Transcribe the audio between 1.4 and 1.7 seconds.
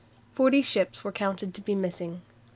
to